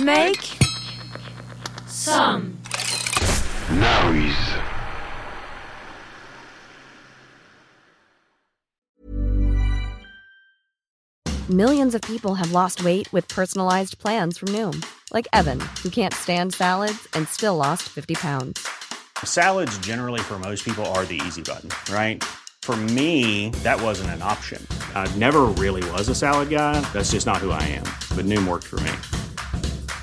Make 0.00 0.38
some 1.88 2.56
noise. 3.72 4.32
Millions 11.48 11.96
of 11.96 12.02
people 12.02 12.34
have 12.34 12.52
lost 12.52 12.84
weight 12.84 13.12
with 13.12 13.26
personalized 13.26 13.98
plans 13.98 14.38
from 14.38 14.50
Noom, 14.50 14.86
like 15.12 15.26
Evan, 15.32 15.58
who 15.82 15.90
can't 15.90 16.14
stand 16.14 16.54
salads 16.54 17.08
and 17.14 17.26
still 17.26 17.56
lost 17.56 17.82
50 17.88 18.14
pounds. 18.14 18.68
Salads, 19.24 19.76
generally, 19.78 20.20
for 20.20 20.38
most 20.38 20.64
people, 20.64 20.86
are 20.86 21.06
the 21.06 21.20
easy 21.26 21.42
button, 21.42 21.70
right? 21.92 22.22
For 22.62 22.76
me, 22.76 23.50
that 23.64 23.82
wasn't 23.82 24.10
an 24.10 24.22
option. 24.22 24.64
I 24.94 25.12
never 25.16 25.46
really 25.46 25.82
was 25.90 26.08
a 26.08 26.14
salad 26.14 26.50
guy. 26.50 26.80
That's 26.92 27.10
just 27.12 27.26
not 27.26 27.38
who 27.38 27.50
I 27.50 27.62
am. 27.64 27.84
But 28.14 28.26
Noom 28.26 28.46
worked 28.46 28.66
for 28.66 28.78
me. 28.80 28.92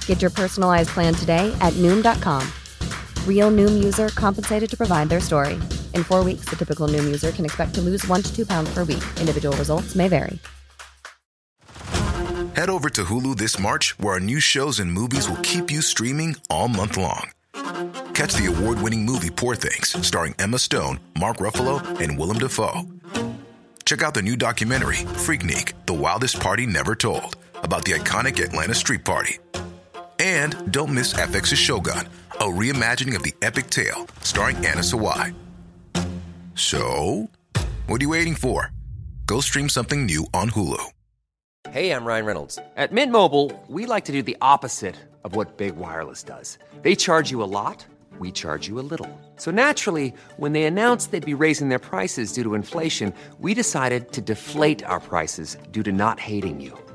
Get 0.08 0.24
your 0.24 0.32
personalized 0.32 0.90
plan 0.90 1.14
today 1.14 1.56
at 1.62 1.74
Noom.com. 1.74 2.42
Real 3.28 3.52
Noom 3.52 3.84
user 3.84 4.10
compensated 4.10 4.70
to 4.72 4.76
provide 4.76 5.10
their 5.10 5.22
story. 5.22 5.54
In 5.94 6.04
four 6.04 6.24
weeks, 6.24 6.46
the 6.46 6.56
typical 6.56 6.88
Noom 6.88 7.04
user 7.04 7.32
can 7.32 7.46
expect 7.46 7.76
to 7.76 7.82
lose 7.82 8.04
one 8.08 8.24
to 8.24 8.36
two 8.36 8.48
pounds 8.48 8.74
per 8.74 8.84
week. 8.84 9.04
Individual 9.20 9.56
results 9.58 9.94
may 9.96 10.08
vary. 10.08 10.40
Head 12.56 12.70
over 12.70 12.90
to 12.90 13.04
Hulu 13.04 13.36
this 13.36 13.60
March, 13.60 14.00
where 14.00 14.14
our 14.14 14.20
new 14.22 14.40
shows 14.40 14.80
and 14.80 14.90
movies 14.90 15.28
will 15.28 15.42
keep 15.44 15.70
you 15.70 15.82
streaming 15.82 16.38
all 16.50 16.70
month 16.70 16.96
long. 16.96 17.32
Catch 18.14 18.36
the 18.36 18.46
award 18.48 18.82
winning 18.82 19.04
movie 19.04 19.30
Poor 19.30 19.56
Things, 19.56 19.96
starring 20.08 20.36
Emma 20.40 20.58
Stone, 20.58 21.02
Mark 21.20 21.38
Ruffalo, 21.38 21.82
and 22.00 22.18
Willem 22.18 22.40
Dafoe. 22.40 22.84
Check 23.84 24.02
out 24.02 24.14
the 24.14 24.22
new 24.22 24.38
documentary, 24.38 25.04
Freaknik 25.26 25.74
The 25.86 25.94
Wildest 25.94 26.40
Party 26.40 26.66
Never 26.66 26.96
Told, 26.96 27.36
about 27.56 27.84
the 27.84 27.92
iconic 27.92 28.42
Atlanta 28.42 28.74
Street 28.74 29.04
Party. 29.04 29.38
And 30.26 30.72
don't 30.72 30.92
miss 30.92 31.14
FX's 31.14 31.60
Shogun, 31.60 32.10
a 32.40 32.46
reimagining 32.46 33.16
of 33.16 33.22
the 33.22 33.36
epic 33.44 33.70
tale, 33.70 34.08
starring 34.22 34.58
Anna 34.66 34.82
Sawai. 34.82 35.36
So, 36.56 37.30
what 37.86 38.02
are 38.02 38.06
you 38.06 38.10
waiting 38.10 38.34
for? 38.34 38.72
Go 39.28 39.40
stream 39.40 39.70
something 39.70 40.08
new 40.08 40.26
on 40.34 40.50
Hulu. 40.50 40.84
Hey, 41.70 41.92
I'm 41.92 42.06
Ryan 42.06 42.26
Reynolds. 42.26 42.58
At 42.76 42.92
Mint 42.92 43.12
Mobile, 43.12 43.52
we 43.68 43.86
like 43.86 44.06
to 44.06 44.12
do 44.12 44.24
the 44.24 44.36
opposite 44.42 44.96
of 45.24 45.36
what 45.36 45.58
Big 45.58 45.76
Wireless 45.76 46.24
does. 46.24 46.58
They 46.82 46.96
charge 46.96 47.30
you 47.30 47.44
a 47.44 47.52
lot, 47.60 47.86
we 48.18 48.32
charge 48.32 48.68
you 48.68 48.80
a 48.80 48.88
little. 48.92 49.12
So 49.36 49.52
naturally, 49.52 50.12
when 50.38 50.54
they 50.54 50.64
announced 50.64 51.12
they'd 51.12 51.34
be 51.34 51.44
raising 51.46 51.70
their 51.70 51.86
prices 51.92 52.34
due 52.34 52.44
to 52.44 52.56
inflation, 52.56 53.14
we 53.40 53.54
decided 53.54 54.12
to 54.14 54.22
deflate 54.22 54.84
our 54.86 55.00
prices 55.00 55.56
due 55.72 55.84
to 55.84 55.92
not 55.92 56.20
hating 56.20 56.62
you. 56.62 56.85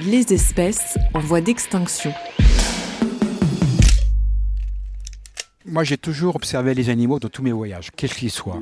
les 0.00 0.32
espèces 0.32 0.98
en 1.14 1.20
voie 1.20 1.40
d'extinction 1.40 2.12
Moi, 5.64 5.84
j'ai 5.84 5.96
toujours 5.96 6.36
observé 6.36 6.74
les 6.74 6.90
animaux 6.90 7.18
dans 7.18 7.28
tous 7.28 7.42
mes 7.42 7.52
voyages, 7.52 7.90
quels 7.96 8.10
qu'ils 8.10 8.30
soient. 8.30 8.60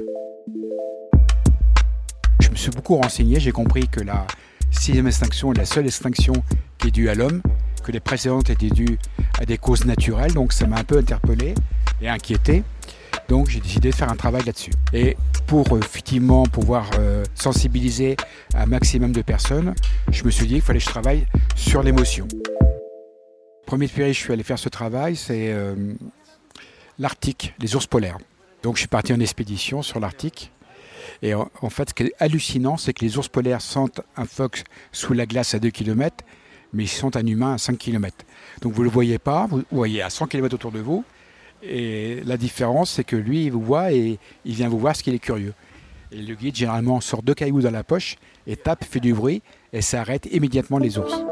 Je 2.40 2.50
me 2.50 2.54
suis 2.54 2.70
beaucoup 2.70 2.96
renseigné, 2.96 3.40
j'ai 3.40 3.52
compris 3.52 3.88
que 3.88 4.00
la 4.00 4.26
sixième 4.70 5.06
extinction 5.06 5.52
est 5.52 5.58
la 5.58 5.64
seule 5.64 5.86
extinction 5.86 6.34
qui 6.78 6.88
est 6.88 6.90
due 6.90 7.08
à 7.08 7.14
l'homme, 7.14 7.42
que 7.82 7.92
les 7.92 8.00
précédentes 8.00 8.50
étaient 8.50 8.70
dues 8.70 8.98
à 9.40 9.46
des 9.46 9.58
causes 9.58 9.84
naturelles, 9.84 10.34
donc 10.34 10.52
ça 10.52 10.66
m'a 10.66 10.78
un 10.78 10.84
peu 10.84 10.98
interpellé 10.98 11.54
et 12.00 12.08
inquiété. 12.08 12.62
Donc 13.32 13.48
j'ai 13.48 13.60
décidé 13.60 13.88
de 13.88 13.94
faire 13.94 14.10
un 14.10 14.14
travail 14.14 14.44
là-dessus. 14.44 14.72
Et 14.92 15.16
pour 15.46 15.74
euh, 15.74 15.78
effectivement 15.78 16.42
pouvoir 16.42 16.90
euh, 16.98 17.24
sensibiliser 17.34 18.14
un 18.52 18.66
maximum 18.66 19.12
de 19.12 19.22
personnes, 19.22 19.74
je 20.10 20.22
me 20.24 20.30
suis 20.30 20.46
dit 20.46 20.52
qu'il 20.52 20.62
fallait 20.62 20.80
que 20.80 20.84
je 20.84 20.90
travaille 20.90 21.26
sur 21.56 21.82
l'émotion. 21.82 22.28
Premier 23.64 23.88
pays, 23.88 24.12
je 24.12 24.18
suis 24.18 24.34
allé 24.34 24.42
faire 24.42 24.58
ce 24.58 24.68
travail, 24.68 25.16
c'est 25.16 25.50
euh, 25.50 25.94
l'Arctique, 26.98 27.54
les 27.58 27.74
ours 27.74 27.86
polaires. 27.86 28.18
Donc 28.62 28.76
je 28.76 28.80
suis 28.80 28.88
parti 28.88 29.14
en 29.14 29.20
expédition 29.20 29.80
sur 29.80 29.98
l'Arctique. 29.98 30.52
Et 31.22 31.32
en, 31.32 31.50
en 31.62 31.70
fait, 31.70 31.88
ce 31.88 31.94
qui 31.94 32.02
est 32.02 32.12
hallucinant, 32.18 32.76
c'est 32.76 32.92
que 32.92 33.02
les 33.02 33.16
ours 33.16 33.28
polaires 33.28 33.62
sentent 33.62 34.02
un 34.14 34.26
phoque 34.26 34.62
sous 34.92 35.14
la 35.14 35.24
glace 35.24 35.54
à 35.54 35.58
2 35.58 35.70
km, 35.70 36.22
mais 36.74 36.84
ils 36.84 36.88
sentent 36.88 37.16
un 37.16 37.26
humain 37.26 37.54
à 37.54 37.58
5 37.58 37.78
km. 37.78 38.14
Donc 38.60 38.74
vous 38.74 38.80
ne 38.80 38.88
le 38.88 38.92
voyez 38.92 39.18
pas, 39.18 39.46
vous 39.46 39.62
voyez 39.70 40.02
à 40.02 40.10
100 40.10 40.26
km 40.26 40.54
autour 40.54 40.70
de 40.70 40.80
vous. 40.80 41.02
Et 41.62 42.20
la 42.24 42.36
différence, 42.36 42.90
c'est 42.90 43.04
que 43.04 43.16
lui, 43.16 43.44
il 43.44 43.52
vous 43.52 43.62
voit 43.62 43.92
et 43.92 44.18
il 44.44 44.54
vient 44.54 44.68
vous 44.68 44.78
voir 44.78 44.92
parce 44.92 45.02
qu'il 45.02 45.14
est 45.14 45.20
curieux. 45.20 45.54
Et 46.10 46.20
le 46.20 46.34
guide, 46.34 46.56
généralement, 46.56 47.00
sort 47.00 47.22
deux 47.22 47.34
cailloux 47.34 47.62
dans 47.62 47.70
la 47.70 47.84
poche 47.84 48.16
et 48.46 48.56
tape, 48.56 48.84
fait 48.84 49.00
du 49.00 49.14
bruit 49.14 49.42
et 49.72 49.80
ça 49.80 50.00
arrête 50.00 50.26
immédiatement 50.32 50.78
les 50.78 50.98
ours. 50.98 51.24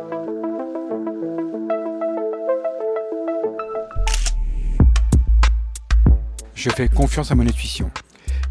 Je 6.54 6.70
fais 6.70 6.88
confiance 6.88 7.30
à 7.30 7.34
mon 7.34 7.46
intuition. 7.46 7.90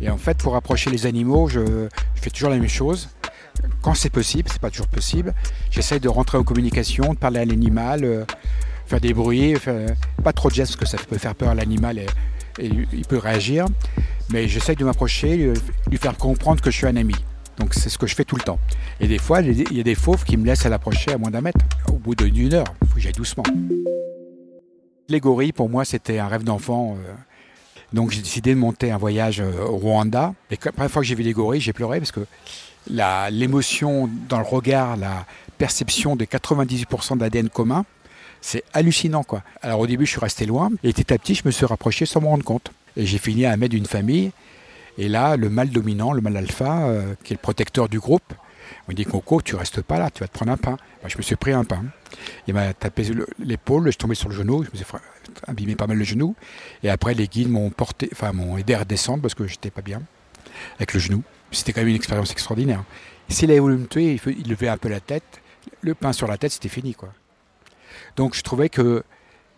Et 0.02 0.10
en 0.10 0.18
fait, 0.18 0.38
pour 0.38 0.56
approcher 0.56 0.90
les 0.90 1.06
animaux, 1.06 1.48
je, 1.48 1.88
je 2.16 2.22
fais 2.22 2.30
toujours 2.30 2.50
la 2.50 2.58
même 2.58 2.68
chose. 2.68 3.10
Quand 3.82 3.94
c'est 3.94 4.10
possible, 4.10 4.50
c'est 4.52 4.62
pas 4.62 4.70
toujours 4.70 4.88
possible, 4.88 5.34
j'essaye 5.72 6.00
de 6.00 6.10
rentrer 6.10 6.38
en 6.38 6.44
communication, 6.44 7.14
de 7.14 7.18
parler 7.18 7.40
à 7.40 7.46
l'animal, 7.46 8.04
euh, 8.04 8.26
faire 8.90 9.00
des 9.00 9.14
bruits, 9.14 9.54
pas 10.24 10.34
trop 10.34 10.50
de 10.50 10.56
gestes 10.56 10.76
parce 10.78 10.92
que 10.92 10.98
ça 10.98 11.04
peut 11.04 11.18
faire 11.18 11.36
peur 11.36 11.50
à 11.50 11.56
l'animal 11.56 12.00
et, 12.00 12.08
et 12.60 12.70
il 12.94 13.06
peut 13.06 13.18
réagir. 13.18 13.66
Mais 14.32 14.48
j'essaye 14.48 14.76
de 14.76 14.84
m'approcher, 14.86 15.54
lui, 15.90 15.98
faire 15.98 16.18
comprendre 16.18 16.62
que 16.62 16.72
je 16.72 16.78
suis 16.78 16.88
un 16.88 16.96
ami. 16.96 17.16
Donc 17.58 17.74
c'est 17.74 17.90
ce 17.90 17.98
que 17.98 18.08
je 18.08 18.16
fais 18.16 18.24
tout 18.26 18.36
le 18.36 18.42
temps. 18.42 18.60
Et 19.00 19.08
des 19.08 19.18
fois, 19.18 19.42
il 19.42 19.76
y 19.76 19.80
a 19.80 19.84
des 19.84 19.96
fauves 19.96 20.24
qui 20.24 20.38
me 20.38 20.46
laissent 20.46 20.66
à 20.66 20.70
l'approcher 20.70 21.12
à 21.12 21.18
moins 21.18 21.32
d'un 21.32 21.42
mètre. 21.42 21.60
Au 21.88 21.94
bout 21.94 22.16
d'une 22.16 22.54
heure, 22.54 22.66
il 22.82 22.88
faut 22.88 22.96
que 22.96 23.00
j'aille 23.02 23.12
doucement. 23.14 23.44
Les 25.08 25.20
gorilles, 25.20 25.52
pour 25.54 25.70
moi, 25.70 25.86
c'était 25.86 26.20
un 26.20 26.28
rêve 26.28 26.44
d'enfant. 26.44 26.96
euh. 27.06 27.14
Donc 27.92 28.12
j'ai 28.12 28.22
décidé 28.22 28.54
de 28.54 28.60
monter 28.60 28.92
un 28.92 28.98
voyage 28.98 29.42
euh, 29.42 29.66
au 29.66 29.78
Rwanda. 29.78 30.34
Et 30.52 30.58
la 30.64 30.72
première 30.72 30.92
fois 30.92 31.02
que 31.02 31.08
j'ai 31.08 31.16
vu 31.16 31.24
les 31.24 31.34
gorilles, 31.34 31.62
j'ai 31.62 31.74
pleuré 31.74 32.00
parce 32.00 32.12
que 32.12 32.22
l'émotion 32.88 34.10
dans 34.30 34.38
le 34.40 34.46
regard, 34.46 34.96
la 34.98 35.26
perception 35.58 36.16
de 36.16 36.26
98% 36.26 37.18
d'ADN 37.18 37.50
commun, 37.50 37.86
c'est 38.42 38.64
hallucinant 38.74 39.24
quoi. 39.24 39.44
Alors 39.62 39.80
au 39.80 39.88
début 39.88 40.06
je 40.06 40.12
suis 40.12 40.20
resté 40.20 40.46
loin 40.46 40.70
et 40.84 40.94
petit 40.94 41.14
à 41.14 41.18
petit 41.18 41.36
je 41.36 41.44
me 41.46 41.52
suis 41.52 41.66
rapproché 41.66 42.06
sans 42.06 42.22
m'en 42.22 42.30
rendre 42.30 42.44
compte. 42.46 42.72
Et 42.98 43.06
j'ai 43.06 43.18
fini 43.18 43.46
à 43.46 43.52
un 43.52 43.58
mètre 43.58 43.72
d'une 43.72 43.86
famille. 43.86 44.32
Et 44.98 45.08
là 45.10 45.36
le 45.38 45.50
mâle 45.50 45.70
dominant, 45.70 46.12
le 46.14 46.22
mâle 46.22 46.38
alpha, 46.38 46.88
euh, 46.88 47.14
qui 47.24 47.34
est 47.34 47.38
le 47.38 47.42
protecteur 47.42 47.88
du 47.90 48.00
groupe, 48.00 48.34
me 48.88 48.94
dit 48.94 49.06
Coco 49.06 49.42
tu 49.42 49.56
restes 49.56 49.82
pas 49.82 50.00
là, 50.00 50.10
tu 50.12 50.20
vas 50.22 50.28
te 50.28 50.34
prendre 50.34 50.52
un 50.52 50.58
pain. 50.58 50.78
Moi, 51.02 51.08
je 51.10 51.18
me 51.18 51.22
suis 51.22 51.36
pris 51.36 51.52
un 51.54 51.64
pain. 51.64 51.84
Il 52.48 52.54
m'a 52.54 52.74
tapé 52.74 53.04
le- 53.04 53.28
l'épaule, 53.40 53.86
je 53.86 53.92
suis 53.92 53.98
tombé 53.98 54.16
sur 54.16 54.30
le 54.30 54.36
genou, 54.36 54.64
je 54.64 54.70
me 54.72 54.76
suis 54.76 54.86
abîmé 55.48 55.76
pas 55.76 55.88
mal 55.88 55.98
le 55.98 56.04
genou. 56.04 56.36
Et 56.84 56.90
après 56.90 57.14
les 57.14 57.28
guides 57.28 57.50
m'ont 57.50 57.70
porté, 57.70 58.10
enfin 58.12 58.34
m'ont 58.34 58.58
aidé 58.58 58.74
à 58.74 58.80
redescendre 58.80 59.22
parce 59.22 59.36
que 59.36 59.48
j'étais 59.48 59.70
pas 59.70 59.82
bien 59.82 60.02
avec 60.78 60.94
le 60.94 61.00
genou. 61.00 61.24
C'était 61.52 61.72
quand 61.74 61.82
même 61.82 61.90
une 61.90 61.96
expérience 61.96 62.32
extraordinaire. 62.32 62.84
S'il 63.30 63.50
avait 63.52 63.60
voulu 63.60 63.78
me 63.78 63.88
tuer, 63.88 64.20
il 64.26 64.50
levait 64.50 64.68
un 64.70 64.78
peu 64.78 64.90
la 64.90 65.00
tête. 65.00 65.24
Le 65.82 65.94
pain 65.94 66.14
sur 66.14 66.28
la 66.28 66.38
tête, 66.38 66.52
c'était 66.52 66.70
fini. 66.70 66.94
quoi. 66.96 67.14
Donc 68.16 68.36
je 68.36 68.42
trouvais 68.42 68.70
que 68.70 69.04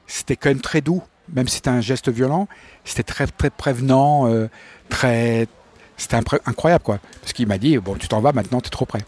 c'était 0.07 0.35
quand 0.35 0.49
même 0.49 0.61
très 0.61 0.81
doux. 0.81 1.03
Même 1.33 1.47
si 1.47 1.55
c'était 1.55 1.69
un 1.69 1.81
geste 1.81 2.09
violent, 2.09 2.47
c'était 2.83 3.03
très, 3.03 3.25
très 3.25 3.49
prévenant, 3.49 4.27
euh, 4.27 4.49
très... 4.89 5.47
C'était 5.95 6.17
incroyable, 6.17 6.83
quoi. 6.83 6.99
Parce 7.21 7.31
qu'il 7.31 7.47
m'a 7.47 7.57
dit, 7.57 7.77
bon, 7.77 7.95
tu 7.95 8.07
t'en 8.07 8.19
vas 8.19 8.33
maintenant, 8.33 8.59
tu 8.59 8.67
es 8.67 8.69
trop 8.69 8.85
près. 8.85 9.01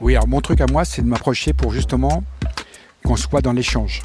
Oui, 0.00 0.16
alors 0.16 0.26
mon 0.26 0.40
truc 0.40 0.60
à 0.62 0.66
moi, 0.66 0.84
c'est 0.84 1.02
de 1.02 1.06
m'approcher 1.06 1.52
pour 1.52 1.72
justement 1.72 2.24
qu'on 3.04 3.16
soit 3.16 3.42
dans 3.42 3.52
l'échange. 3.52 4.02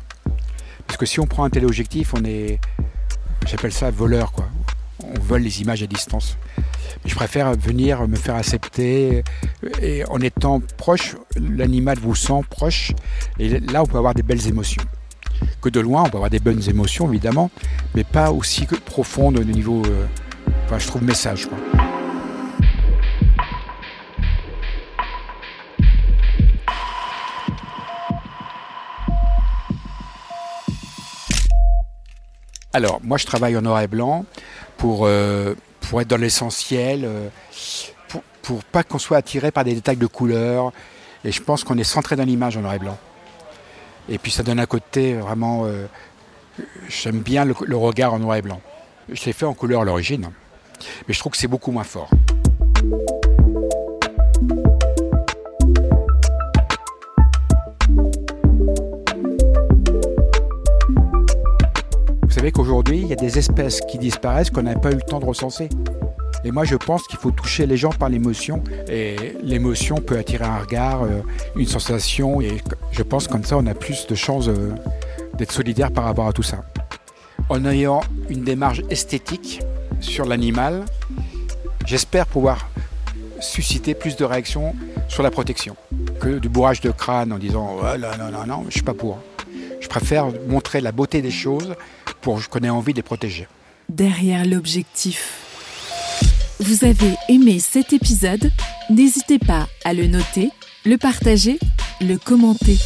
Parce 0.85 0.97
que 0.97 1.05
si 1.05 1.19
on 1.19 1.25
prend 1.25 1.45
un 1.45 1.49
téléobjectif, 1.49 2.13
on 2.13 2.23
est, 2.25 2.59
j'appelle 3.47 3.71
ça 3.71 3.89
voleur, 3.89 4.33
quoi. 4.33 4.47
On 5.03 5.19
vole 5.19 5.41
les 5.41 5.61
images 5.61 5.81
à 5.81 5.87
distance. 5.87 6.37
Je 7.05 7.13
préfère 7.13 7.53
venir 7.53 8.07
me 8.07 8.15
faire 8.15 8.35
accepter 8.35 9.23
et 9.81 10.03
en 10.05 10.19
étant 10.19 10.61
proche, 10.77 11.15
l'animal 11.35 11.97
vous 11.99 12.15
sent 12.15 12.41
proche 12.49 12.91
et 13.39 13.59
là 13.59 13.83
on 13.83 13.85
peut 13.85 13.97
avoir 13.97 14.13
des 14.13 14.23
belles 14.23 14.47
émotions. 14.47 14.83
Que 15.61 15.69
de 15.69 15.79
loin, 15.79 16.03
on 16.03 16.09
peut 16.09 16.17
avoir 16.17 16.29
des 16.29 16.39
bonnes 16.39 16.67
émotions 16.67 17.07
évidemment, 17.09 17.51
mais 17.93 18.03
pas 18.03 18.31
aussi 18.31 18.65
profondes 18.85 19.37
au 19.37 19.43
niveau, 19.43 19.83
euh, 19.85 20.05
enfin 20.65 20.79
je 20.79 20.87
trouve 20.87 21.03
message. 21.03 21.47
Alors, 32.75 32.99
moi, 33.03 33.17
je 33.17 33.25
travaille 33.25 33.55
en 33.55 33.61
noir 33.61 33.79
et 33.79 33.87
blanc 33.87 34.25
pour, 34.75 35.05
euh, 35.05 35.55
pour 35.89 36.01
être 36.01 36.07
dans 36.07 36.17
l'essentiel, 36.17 37.03
euh, 37.05 37.29
pour, 38.09 38.21
pour 38.41 38.63
pas 38.63 38.83
qu'on 38.83 38.99
soit 38.99 39.17
attiré 39.17 39.51
par 39.51 39.63
des 39.63 39.73
détails 39.73 39.97
de 39.97 40.07
couleurs. 40.07 40.71
Et 41.23 41.31
je 41.31 41.41
pense 41.41 41.63
qu'on 41.63 41.77
est 41.77 41.83
centré 41.83 42.15
dans 42.15 42.23
l'image 42.25 42.57
en 42.57 42.61
noir 42.61 42.73
et 42.73 42.79
blanc. 42.79 42.97
Et 44.09 44.17
puis 44.17 44.31
ça 44.31 44.43
donne 44.43 44.59
un 44.59 44.65
côté 44.65 45.13
vraiment... 45.15 45.65
euh, 45.65 45.87
J'aime 46.87 47.19
bien 47.19 47.43
le 47.43 47.75
regard 47.75 48.13
en 48.13 48.19
noir 48.19 48.37
et 48.37 48.41
blanc. 48.41 48.61
Je 49.11 49.25
l'ai 49.25 49.33
fait 49.33 49.45
en 49.45 49.53
couleur 49.53 49.81
à 49.81 49.85
l'origine, 49.85 50.29
mais 51.05 51.13
je 51.13 51.19
trouve 51.19 51.33
que 51.33 51.37
c'est 51.37 51.49
beaucoup 51.49 51.71
moins 51.71 51.83
fort. 51.83 52.09
Savez 62.45 62.51
qu'aujourd'hui, 62.51 62.99
il 62.99 63.07
y 63.07 63.13
a 63.13 63.15
des 63.15 63.39
espèces 63.39 63.81
qui 63.81 63.97
disparaissent 63.97 64.51
qu'on 64.51 64.61
n'a 64.61 64.75
pas 64.75 64.91
eu 64.91 64.95
le 64.95 65.01
temps 65.01 65.19
de 65.19 65.25
recenser. 65.25 65.67
Et 66.43 66.51
moi, 66.51 66.63
je 66.63 66.75
pense 66.75 67.07
qu'il 67.07 67.17
faut 67.17 67.31
toucher 67.31 67.65
les 67.65 67.75
gens 67.75 67.89
par 67.89 68.07
l'émotion. 68.07 68.63
Et 68.87 69.15
l'émotion 69.41 69.95
peut 69.95 70.15
attirer 70.15 70.45
un 70.45 70.59
regard, 70.59 71.05
euh, 71.05 71.23
une 71.55 71.65
sensation. 71.65 72.41
Et 72.41 72.61
je 72.91 73.01
pense 73.01 73.27
comme 73.27 73.43
ça, 73.43 73.57
on 73.57 73.65
a 73.65 73.73
plus 73.73 74.05
de 74.05 74.13
chances 74.13 74.47
euh, 74.47 74.75
d'être 75.33 75.51
solidaire 75.51 75.89
par 75.91 76.03
rapport 76.03 76.27
à 76.27 76.33
tout 76.33 76.43
ça. 76.43 76.63
En 77.49 77.65
ayant 77.65 78.01
une 78.29 78.43
démarche 78.43 78.83
esthétique 78.91 79.61
sur 79.99 80.25
l'animal, 80.25 80.85
j'espère 81.87 82.27
pouvoir 82.27 82.69
susciter 83.39 83.95
plus 83.95 84.17
de 84.17 84.23
réactions 84.23 84.75
sur 85.07 85.23
la 85.23 85.31
protection 85.31 85.75
que 86.19 86.37
du 86.37 86.47
bourrage 86.47 86.79
de 86.81 86.91
crâne 86.91 87.33
en 87.33 87.39
disant 87.39 87.77
oh, 87.79 87.97
non, 87.97 88.09
non, 88.19 88.31
non, 88.31 88.45
non, 88.45 88.65
je 88.67 88.73
suis 88.73 88.83
pas 88.83 88.93
pour. 88.93 89.17
Je 89.81 89.87
préfère 89.87 90.27
montrer 90.47 90.79
la 90.79 90.91
beauté 90.91 91.23
des 91.23 91.31
choses 91.31 91.73
pour 92.25 92.49
qu'on 92.49 92.61
ait 92.61 92.69
envie 92.69 92.91
de 92.91 92.97
les 92.97 93.03
protéger. 93.03 93.47
Derrière 93.87 94.45
l'objectif. 94.45 95.45
Vous 96.59 96.83
avez 96.83 97.13
aimé 97.29 97.59
cet 97.59 97.93
épisode? 97.93 98.51
N'hésitez 98.89 99.37
pas 99.37 99.67
à 99.83 99.93
le 99.93 100.07
noter, 100.07 100.49
le 100.85 100.97
partager, 100.97 101.59
le 102.01 102.17
commenter. 102.17 102.79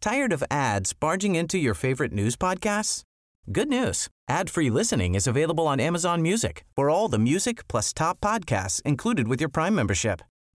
Tired 0.00 0.32
of 0.32 0.42
ads 0.50 0.92
barging 0.98 1.36
into 1.36 1.58
your 1.58 1.74
favorite 1.74 2.12
news 2.12 2.36
podcasts? 2.36 3.02
Good 3.52 3.68
news. 3.68 4.08
Ad-free 4.28 4.70
listening 4.70 5.14
is 5.14 5.28
available 5.28 5.68
on 5.68 5.78
Amazon 5.78 6.22
Music 6.22 6.64
for 6.74 6.90
all 6.90 7.08
the 7.08 7.18
music 7.18 7.68
plus 7.68 7.92
top 7.92 8.20
podcasts 8.20 8.82
included 8.84 9.28
with 9.28 9.40
your 9.40 9.48
Prime 9.48 9.76
membership. 9.76 10.22